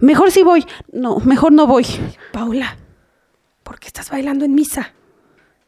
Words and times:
Mejor 0.00 0.30
si 0.30 0.42
voy. 0.42 0.64
No, 0.92 1.18
mejor 1.20 1.52
no 1.52 1.66
voy. 1.66 1.86
Paula, 2.32 2.76
¿por 3.62 3.78
qué 3.78 3.86
estás 3.86 4.10
bailando 4.10 4.44
en 4.44 4.54
misa? 4.54 4.94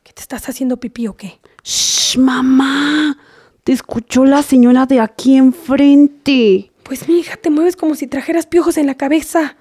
¿Qué 0.02 0.12
te 0.12 0.22
estás 0.22 0.48
haciendo 0.48 0.78
pipí 0.78 1.06
o 1.06 1.16
qué? 1.16 1.40
Shh, 1.62 2.18
mamá. 2.18 3.16
Te 3.62 3.72
escuchó 3.72 4.24
la 4.24 4.42
señora 4.42 4.86
de 4.86 5.00
aquí 5.00 5.36
enfrente. 5.36 6.72
Pues 6.82 7.06
mi 7.08 7.20
hija, 7.20 7.36
te 7.36 7.50
mueves 7.50 7.76
como 7.76 7.94
si 7.94 8.06
trajeras 8.06 8.46
piojos 8.46 8.76
en 8.76 8.86
la 8.86 8.96
cabeza. 8.96 9.56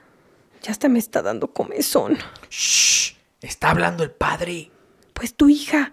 Ya 0.64 0.72
hasta 0.72 0.90
me 0.90 1.00
está 1.00 1.22
dando 1.22 1.54
comezón. 1.54 2.18
Shh, 2.50 3.16
está 3.42 3.70
hablando 3.70 4.04
el 4.04 4.12
padre. 4.12 4.72
Pues 5.14 5.36
tu 5.36 5.50
hija, 5.50 5.92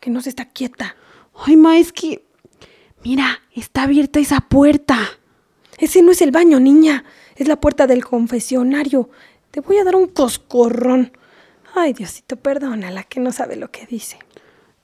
que 0.00 0.10
no 0.10 0.22
se 0.22 0.30
está 0.30 0.46
quieta. 0.46 0.96
Ay, 1.34 1.56
ma, 1.56 1.78
es 1.78 1.92
que... 1.92 2.24
Mira, 3.02 3.42
está 3.54 3.82
abierta 3.82 4.20
esa 4.20 4.40
puerta. 4.40 4.98
Ese 5.80 6.02
no 6.02 6.12
es 6.12 6.20
el 6.20 6.30
baño, 6.30 6.60
niña. 6.60 7.04
Es 7.36 7.48
la 7.48 7.56
puerta 7.56 7.86
del 7.86 8.04
confesionario. 8.04 9.08
Te 9.50 9.60
voy 9.60 9.78
a 9.78 9.84
dar 9.84 9.96
un 9.96 10.06
coscorrón. 10.06 11.12
Ay, 11.74 11.94
Diosito, 11.94 12.36
perdónala, 12.36 13.02
que 13.04 13.18
no 13.18 13.32
sabe 13.32 13.56
lo 13.56 13.70
que 13.70 13.86
dice. 13.86 14.18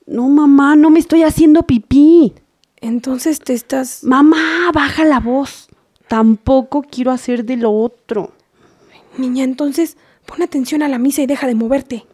No, 0.07 0.27
mamá, 0.27 0.75
no 0.75 0.89
me 0.89 0.99
estoy 0.99 1.23
haciendo 1.23 1.63
pipí. 1.63 2.33
Entonces 2.81 3.39
te 3.39 3.53
estás... 3.53 4.03
Mamá, 4.03 4.71
baja 4.73 5.05
la 5.05 5.19
voz. 5.19 5.69
Tampoco 6.07 6.81
quiero 6.81 7.11
hacer 7.11 7.45
de 7.45 7.57
lo 7.57 7.71
otro. 7.71 8.33
Niña, 9.17 9.43
entonces 9.43 9.97
pon 10.25 10.41
atención 10.41 10.81
a 10.81 10.87
la 10.87 10.97
misa 10.97 11.21
y 11.21 11.27
deja 11.27 11.45
de 11.45 11.55
moverte. 11.55 12.05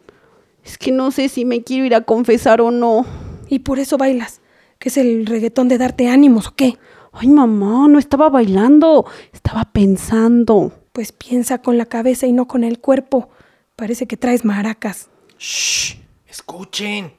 Es 0.64 0.76
que 0.76 0.92
no 0.92 1.10
sé 1.10 1.28
si 1.28 1.44
me 1.44 1.62
quiero 1.62 1.86
ir 1.86 1.94
a 1.94 2.02
confesar 2.02 2.60
o 2.60 2.70
no. 2.70 3.06
Y 3.48 3.60
por 3.60 3.78
eso 3.78 3.96
bailas. 3.96 4.40
¿Que 4.78 4.88
es 4.88 4.96
el 4.98 5.24
reggaetón 5.24 5.68
de 5.68 5.78
darte 5.78 6.08
ánimos 6.08 6.48
o 6.48 6.54
qué? 6.54 6.76
Ay, 7.14 7.28
mamá, 7.28 7.86
no 7.88 7.98
estaba 7.98 8.28
bailando. 8.28 9.06
Estaba 9.32 9.64
pensando. 9.64 10.72
Pues 10.92 11.12
piensa 11.12 11.58
con 11.62 11.78
la 11.78 11.86
cabeza 11.86 12.26
y 12.26 12.32
no 12.32 12.46
con 12.46 12.64
el 12.64 12.80
cuerpo. 12.80 13.30
Parece 13.76 14.06
que 14.06 14.16
traes 14.16 14.44
maracas. 14.44 15.08
Shh, 15.38 15.96
escuchen. 16.26 17.12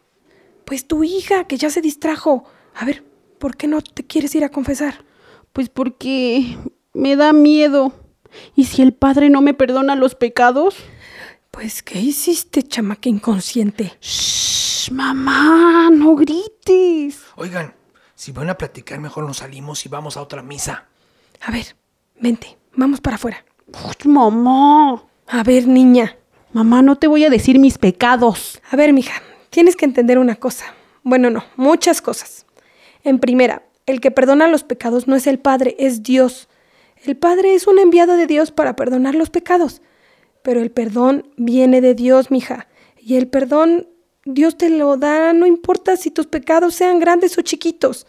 Pues 0.66 0.86
tu 0.86 1.04
hija, 1.04 1.46
que 1.46 1.58
ya 1.58 1.70
se 1.70 1.82
distrajo. 1.82 2.44
A 2.76 2.86
ver, 2.86 3.04
¿por 3.40 3.56
qué 3.56 3.68
no 3.68 3.82
te 3.82 4.06
quieres 4.06 4.36
ir 4.36 4.44
a 4.44 4.50
confesar? 4.50 5.06
Pues 5.54 5.70
porque 5.70 6.58
me 6.94 7.16
da 7.16 7.32
miedo. 7.32 7.94
¿Y 8.56 8.66
si 8.66 8.82
el 8.82 8.94
padre 8.94 9.30
no 9.30 9.42
me 9.42 9.54
perdona 9.54 9.96
los 9.96 10.16
pecados? 10.16 10.76
Pues, 11.52 11.82
¿qué 11.84 12.00
hiciste, 12.00 12.64
chamaca 12.64 13.08
inconsciente? 13.08 13.94
Shh, 14.02 14.92
mamá, 14.92 15.90
no 15.90 16.16
grites. 16.16 17.22
Oigan, 17.38 17.74
si 18.16 18.32
van 18.32 18.50
a 18.50 18.58
platicar, 18.58 19.00
mejor 19.00 19.26
nos 19.26 19.38
salimos 19.38 19.86
y 19.86 19.90
vamos 19.90 20.16
a 20.18 20.22
otra 20.22 20.42
misa. 20.42 20.86
A 21.42 21.52
ver, 21.52 21.76
vente, 22.20 22.58
vamos 22.74 23.02
para 23.02 23.18
afuera. 23.18 23.46
Uy, 23.68 24.12
mamá. 24.12 25.04
A 25.28 25.44
ver, 25.44 25.68
niña. 25.68 26.18
Mamá, 26.54 26.82
no 26.82 26.96
te 26.96 27.08
voy 27.08 27.26
a 27.26 27.30
decir 27.30 27.60
mis 27.60 27.78
pecados. 27.78 28.62
A 28.72 28.78
ver, 28.78 28.94
mija, 28.94 29.22
tienes 29.50 29.76
que 29.76 29.86
entender 29.86 30.18
una 30.18 30.36
cosa. 30.36 30.66
Bueno, 31.04 31.30
no, 31.30 31.44
muchas 31.58 32.02
cosas. 32.02 32.46
En 33.04 33.20
primera, 33.20 33.64
el 33.86 34.00
que 34.00 34.12
perdona 34.12 34.48
los 34.48 34.64
pecados 34.64 35.08
no 35.08 35.16
es 35.16 35.28
el 35.28 35.38
Padre, 35.38 35.76
es 35.78 36.02
Dios. 36.02 36.48
El 37.04 37.18
Padre 37.18 37.54
es 37.54 37.68
un 37.68 37.80
enviado 37.80 38.16
de 38.16 38.28
Dios 38.28 38.52
para 38.52 38.76
perdonar 38.76 39.14
los 39.16 39.30
pecados. 39.30 39.82
Pero 40.42 40.62
el 40.62 40.72
perdón 40.72 41.30
viene 41.36 41.82
de 41.82 41.94
Dios, 41.94 42.32
mija. 42.32 42.68
Y 42.98 43.18
el 43.18 43.28
perdón 43.28 43.90
Dios 44.26 44.58
te 44.58 44.72
lo 44.72 44.98
da, 44.98 45.34
no 45.34 45.46
importa 45.46 45.98
si 45.98 46.10
tus 46.10 46.26
pecados 46.26 46.74
sean 46.74 47.00
grandes 47.00 47.38
o 47.38 47.42
chiquitos. 47.42 48.08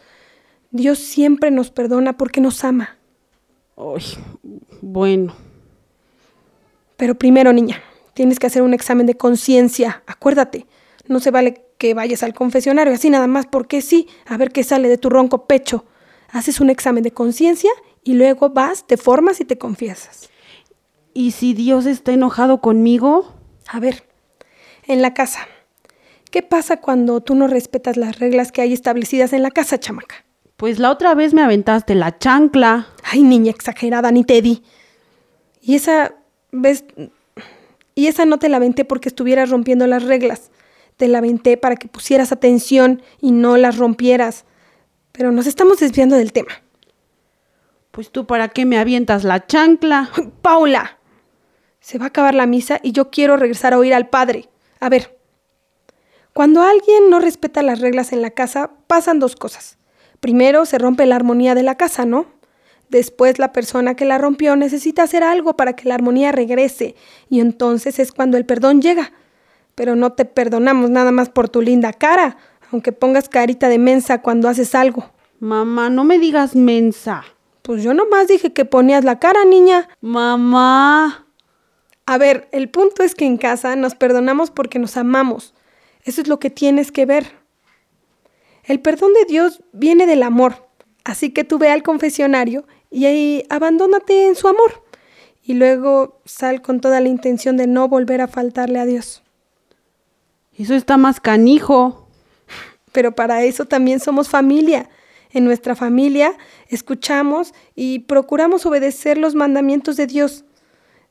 Dios 0.71 0.97
siempre 0.97 1.51
nos 1.51 1.69
perdona 1.69 2.17
porque 2.17 2.41
nos 2.41 2.63
ama. 2.63 2.97
Ay, 3.77 4.03
bueno. 4.81 5.35
Pero 6.97 7.15
primero, 7.15 7.53
niña, 7.53 7.83
tienes 8.15 8.39
que 8.39 8.47
hacer 8.47 8.63
un 8.63 8.73
examen 8.73 9.05
de 9.05 9.15
conciencia. 9.15 10.01
Acuérdate, 10.07 10.65
no 11.07 11.19
se 11.19 11.29
vale 11.29 11.63
que 11.77 11.93
vayas 11.93 12.23
al 12.23 12.33
confesionario 12.33 12.93
así 12.93 13.11
nada 13.11 13.27
más 13.27 13.45
porque 13.45 13.81
sí, 13.83 14.07
a 14.25 14.37
ver 14.37 14.51
qué 14.51 14.63
sale 14.63 14.89
de 14.89 14.97
tu 14.97 15.11
ronco 15.11 15.45
pecho. 15.45 15.85
Haces 16.31 16.59
un 16.59 16.71
examen 16.71 17.03
de 17.03 17.11
conciencia 17.11 17.69
y 18.03 18.15
luego 18.15 18.49
vas, 18.49 18.87
te 18.87 18.97
formas 18.97 19.39
y 19.39 19.45
te 19.45 19.59
confiesas. 19.59 20.31
¿Y 21.13 21.31
si 21.31 21.53
Dios 21.53 21.85
está 21.85 22.11
enojado 22.11 22.59
conmigo? 22.59 23.35
A 23.67 23.79
ver, 23.79 24.03
en 24.87 25.03
la 25.03 25.13
casa. 25.13 25.47
¿Qué 26.29 26.41
pasa 26.41 26.77
cuando 26.77 27.21
tú 27.21 27.35
no 27.35 27.47
respetas 27.47 27.97
las 27.97 28.19
reglas 28.19 28.51
que 28.51 28.61
hay 28.61 28.73
establecidas 28.73 29.33
en 29.33 29.43
la 29.43 29.51
casa, 29.51 29.79
chamaca? 29.79 30.25
Pues 30.55 30.79
la 30.79 30.91
otra 30.91 31.13
vez 31.13 31.33
me 31.33 31.41
aventaste 31.41 31.95
la 31.95 32.17
chancla. 32.17 32.87
Ay, 33.03 33.23
niña 33.23 33.51
exagerada, 33.51 34.11
ni 34.11 34.23
te 34.23 34.41
di. 34.41 34.63
Y 35.61 35.75
esa 35.75 36.15
¿Ves? 36.51 36.85
Y 37.95 38.07
esa 38.07 38.25
no 38.25 38.39
te 38.39 38.49
la 38.49 38.57
aventé 38.57 38.85
porque 38.85 39.09
estuvieras 39.09 39.49
rompiendo 39.49 39.87
las 39.87 40.03
reglas. 40.03 40.51
Te 40.95 41.07
la 41.07 41.19
aventé 41.19 41.57
para 41.57 41.75
que 41.75 41.87
pusieras 41.87 42.31
atención 42.31 43.01
y 43.21 43.31
no 43.31 43.57
las 43.57 43.77
rompieras. 43.77 44.45
Pero 45.11 45.31
nos 45.31 45.47
estamos 45.47 45.79
desviando 45.79 46.15
del 46.15 46.31
tema. 46.31 46.61
Pues 47.91 48.11
tú 48.11 48.27
para 48.27 48.49
qué 48.49 48.65
me 48.65 48.77
avientas 48.77 49.23
la 49.23 49.45
chancla. 49.45 50.09
Paula, 50.41 50.99
se 51.79 51.97
va 51.97 52.05
a 52.05 52.09
acabar 52.09 52.35
la 52.35 52.45
misa 52.45 52.79
y 52.83 52.91
yo 52.91 53.09
quiero 53.09 53.37
regresar 53.37 53.73
a 53.73 53.79
oír 53.79 53.93
al 53.93 54.09
padre. 54.09 54.49
A 54.79 54.89
ver, 54.89 55.16
cuando 56.37 56.61
alguien 56.61 57.09
no 57.09 57.19
respeta 57.19 57.63
las 57.63 57.79
reglas 57.79 58.13
en 58.13 58.21
la 58.21 58.29
casa, 58.29 58.69
pasan 58.85 59.17
dos 59.17 59.35
cosas. 59.35 59.79
Primero, 60.19 60.67
se 60.67 60.77
rompe 60.77 61.07
la 61.07 61.15
armonía 61.15 61.55
de 61.55 61.63
la 61.63 61.77
casa, 61.77 62.05
¿no? 62.05 62.27
Después 62.89 63.39
la 63.39 63.51
persona 63.51 63.95
que 63.95 64.05
la 64.05 64.19
rompió 64.19 64.55
necesita 64.55 65.01
hacer 65.01 65.23
algo 65.23 65.57
para 65.57 65.75
que 65.75 65.89
la 65.89 65.95
armonía 65.95 66.31
regrese 66.31 66.93
y 67.27 67.39
entonces 67.39 67.97
es 67.97 68.11
cuando 68.11 68.37
el 68.37 68.45
perdón 68.45 68.83
llega. 68.83 69.13
Pero 69.73 69.95
no 69.95 70.13
te 70.13 70.25
perdonamos 70.25 70.91
nada 70.91 71.11
más 71.11 71.29
por 71.29 71.49
tu 71.49 71.63
linda 71.63 71.91
cara, 71.91 72.37
aunque 72.71 72.91
pongas 72.91 73.29
carita 73.29 73.67
de 73.67 73.79
mensa 73.79 74.21
cuando 74.21 74.47
haces 74.47 74.75
algo. 74.75 75.09
Mamá, 75.39 75.89
no 75.89 76.03
me 76.03 76.19
digas 76.19 76.55
mensa. 76.55 77.23
Pues 77.63 77.81
yo 77.81 77.95
nomás 77.95 78.27
dije 78.27 78.53
que 78.53 78.63
ponías 78.63 79.03
la 79.03 79.17
cara, 79.17 79.43
niña. 79.43 79.89
Mamá. 80.01 81.25
A 82.05 82.17
ver, 82.19 82.47
el 82.51 82.69
punto 82.69 83.01
es 83.01 83.15
que 83.15 83.25
en 83.25 83.37
casa 83.37 83.75
nos 83.75 83.95
perdonamos 83.95 84.51
porque 84.51 84.77
nos 84.77 84.97
amamos. 84.97 85.55
Eso 86.07 86.21
es 86.21 86.29
lo 86.29 86.39
que 86.39 86.49
tienes 86.49 86.93
que 86.93 87.05
ver. 87.05 87.33
El 88.63 88.79
perdón 88.79 89.13
de 89.13 89.25
Dios 89.25 89.61
viene 89.73 90.05
del 90.05 90.23
amor. 90.23 90.69
Así 91.03 91.31
que 91.31 91.43
tú 91.43 91.57
ve 91.57 91.69
al 91.69 91.83
confesionario 91.83 92.65
y 92.89 93.05
ahí 93.05 93.43
abandónate 93.49 94.25
en 94.25 94.35
su 94.35 94.47
amor. 94.47 94.85
Y 95.43 95.55
luego 95.55 96.21
sal 96.23 96.61
con 96.61 96.79
toda 96.79 97.01
la 97.01 97.09
intención 97.09 97.57
de 97.57 97.67
no 97.67 97.89
volver 97.89 98.21
a 98.21 98.29
faltarle 98.29 98.79
a 98.79 98.85
Dios. 98.85 99.21
Eso 100.53 100.75
está 100.75 100.95
más 100.95 101.19
canijo. 101.19 102.07
Pero 102.93 103.13
para 103.13 103.43
eso 103.43 103.65
también 103.65 103.99
somos 103.99 104.29
familia. 104.29 104.89
En 105.31 105.43
nuestra 105.43 105.75
familia 105.75 106.37
escuchamos 106.69 107.53
y 107.75 107.99
procuramos 107.99 108.65
obedecer 108.65 109.17
los 109.17 109.35
mandamientos 109.35 109.97
de 109.97 110.07
Dios. 110.07 110.45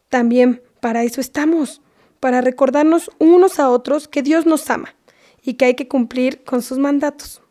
También 0.08 0.62
para 0.80 1.04
eso 1.04 1.20
estamos, 1.20 1.82
para 2.20 2.40
recordarnos 2.40 3.10
unos 3.18 3.58
a 3.58 3.70
otros 3.70 4.08
que 4.08 4.22
Dios 4.22 4.46
nos 4.46 4.68
ama 4.70 4.94
y 5.42 5.54
que 5.54 5.66
hay 5.66 5.74
que 5.74 5.88
cumplir 5.88 6.44
con 6.44 6.62
sus 6.62 6.78
mandatos. 6.78 7.42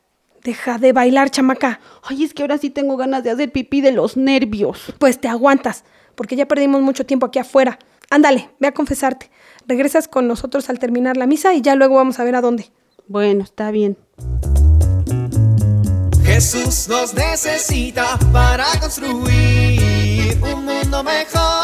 Deja 0.44 0.78
de 0.78 0.94
bailar, 0.94 1.32
chamaca. 1.32 1.80
Ay, 2.04 2.24
es 2.24 2.34
que 2.34 2.44
ahora 2.44 2.58
sí 2.58 2.70
tengo 2.70 2.98
ganas 2.98 3.24
de 3.24 3.32
hacer 3.32 3.52
pipí 3.52 3.82
de 3.82 3.92
los 3.92 4.16
nervios. 4.16 4.94
Pues 5.00 5.20
te 5.20 5.28
aguantas, 5.28 5.84
porque 6.14 6.36
ya 6.36 6.48
perdimos 6.48 6.82
mucho 6.82 7.06
tiempo 7.06 7.26
aquí 7.26 7.40
afuera. 7.40 7.80
Ándale, 8.12 8.52
ve 8.60 8.68
a 8.68 8.72
confesarte. 8.72 9.32
Regresas 9.68 10.08
con 10.08 10.28
nosotros 10.28 10.70
al 10.70 10.78
terminar 10.78 11.18
la 11.18 11.26
misa 11.26 11.54
y 11.56 11.62
ya 11.62 11.76
luego 11.76 11.96
vamos 11.96 12.20
a 12.20 12.24
ver 12.24 12.36
a 12.36 12.42
dónde. 12.42 12.72
Bueno, 13.08 13.44
está 13.44 13.72
bien. 13.72 13.98
Jesús 16.24 16.88
nos 16.90 17.14
necesita 17.14 18.20
para 18.34 18.66
construir 18.80 20.38
un 20.42 20.66
mundo 20.66 21.04
mejor 21.04 21.55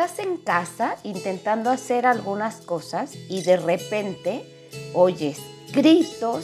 Estás 0.00 0.20
en 0.20 0.38
casa 0.38 0.96
intentando 1.02 1.68
hacer 1.68 2.06
algunas 2.06 2.62
cosas 2.62 3.14
y 3.28 3.42
de 3.42 3.58
repente 3.58 4.46
oyes 4.94 5.36
gritos 5.74 6.42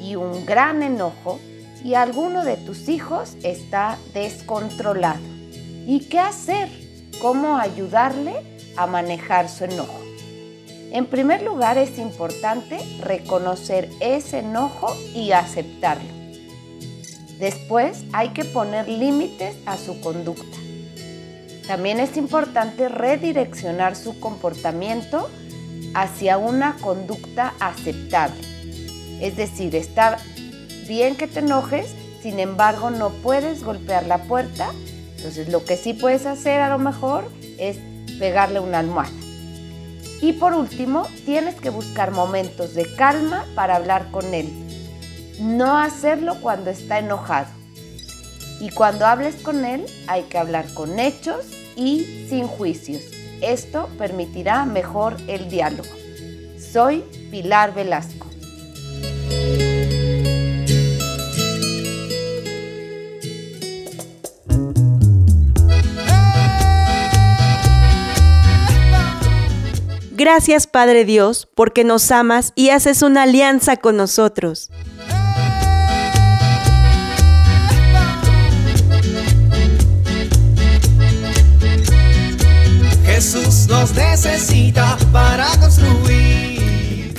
y 0.00 0.16
un 0.16 0.46
gran 0.46 0.82
enojo 0.82 1.38
y 1.84 1.96
alguno 1.96 2.46
de 2.46 2.56
tus 2.56 2.88
hijos 2.88 3.36
está 3.42 3.98
descontrolado. 4.14 5.20
¿Y 5.86 6.06
qué 6.08 6.18
hacer? 6.18 6.70
¿Cómo 7.20 7.58
ayudarle 7.58 8.36
a 8.74 8.86
manejar 8.86 9.50
su 9.50 9.64
enojo? 9.64 10.00
En 10.90 11.04
primer 11.04 11.42
lugar 11.42 11.76
es 11.76 11.98
importante 11.98 12.78
reconocer 13.02 13.90
ese 14.00 14.38
enojo 14.38 14.96
y 15.14 15.32
aceptarlo. 15.32 16.08
Después 17.38 18.02
hay 18.14 18.30
que 18.30 18.46
poner 18.46 18.88
límites 18.88 19.56
a 19.66 19.76
su 19.76 20.00
conducta. 20.00 20.63
También 21.66 21.98
es 21.98 22.16
importante 22.16 22.88
redireccionar 22.88 23.96
su 23.96 24.20
comportamiento 24.20 25.30
hacia 25.94 26.36
una 26.36 26.76
conducta 26.76 27.54
aceptable. 27.60 28.40
Es 29.20 29.36
decir, 29.36 29.74
está 29.74 30.18
bien 30.86 31.16
que 31.16 31.26
te 31.26 31.38
enojes, 31.38 31.94
sin 32.22 32.38
embargo 32.38 32.90
no 32.90 33.10
puedes 33.10 33.62
golpear 33.62 34.06
la 34.06 34.18
puerta. 34.24 34.72
Entonces 35.16 35.48
lo 35.48 35.64
que 35.64 35.76
sí 35.76 35.94
puedes 35.94 36.26
hacer 36.26 36.60
a 36.60 36.68
lo 36.68 36.78
mejor 36.78 37.30
es 37.58 37.78
pegarle 38.18 38.60
una 38.60 38.80
almohada. 38.80 39.12
Y 40.20 40.32
por 40.34 40.54
último, 40.54 41.06
tienes 41.24 41.54
que 41.54 41.70
buscar 41.70 42.10
momentos 42.10 42.74
de 42.74 42.86
calma 42.94 43.44
para 43.54 43.76
hablar 43.76 44.10
con 44.10 44.32
él. 44.32 44.48
No 45.40 45.78
hacerlo 45.78 46.36
cuando 46.40 46.70
está 46.70 46.98
enojado. 46.98 47.48
Y 48.60 48.70
cuando 48.70 49.06
hables 49.06 49.36
con 49.36 49.64
él, 49.64 49.84
hay 50.06 50.22
que 50.24 50.38
hablar 50.38 50.72
con 50.74 50.98
hechos 50.98 51.46
y 51.76 52.26
sin 52.28 52.46
juicios. 52.46 53.02
Esto 53.40 53.88
permitirá 53.98 54.64
mejor 54.64 55.16
el 55.26 55.48
diálogo. 55.48 55.90
Soy 56.58 57.04
Pilar 57.30 57.74
Velasco. 57.74 58.26
Gracias 70.16 70.66
Padre 70.66 71.04
Dios, 71.04 71.48
porque 71.54 71.84
nos 71.84 72.10
amas 72.10 72.52
y 72.54 72.70
haces 72.70 73.02
una 73.02 73.24
alianza 73.24 73.76
con 73.76 73.96
nosotros. 73.96 74.70
Jesús 83.34 83.66
nos 83.68 83.92
necesita 83.96 84.96
para 85.10 85.48
construir. 85.60 87.12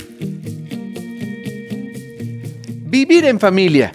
Vivir 2.86 3.26
en 3.26 3.38
familia. 3.38 3.92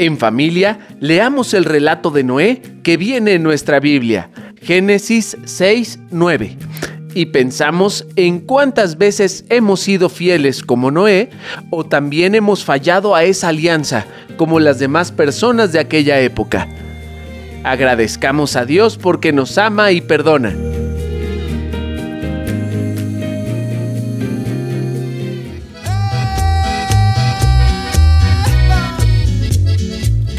En 0.00 0.18
familia, 0.18 0.80
leamos 0.98 1.54
el 1.54 1.64
relato 1.64 2.10
de 2.10 2.24
Noé 2.24 2.60
que 2.82 2.96
viene 2.96 3.34
en 3.34 3.44
nuestra 3.44 3.78
Biblia, 3.78 4.30
Génesis 4.60 5.36
6, 5.44 6.00
9. 6.10 6.56
Y 7.14 7.26
pensamos 7.26 8.04
en 8.16 8.40
cuántas 8.40 8.98
veces 8.98 9.44
hemos 9.48 9.78
sido 9.78 10.08
fieles 10.08 10.64
como 10.64 10.90
Noé 10.90 11.30
o 11.70 11.84
también 11.84 12.34
hemos 12.34 12.64
fallado 12.64 13.14
a 13.14 13.22
esa 13.22 13.48
alianza 13.48 14.06
como 14.36 14.58
las 14.58 14.80
demás 14.80 15.12
personas 15.12 15.70
de 15.70 15.78
aquella 15.78 16.18
época. 16.18 16.66
Agradezcamos 17.62 18.56
a 18.56 18.64
Dios 18.64 18.96
porque 18.96 19.32
nos 19.32 19.56
ama 19.56 19.92
y 19.92 20.00
perdona. 20.00 20.52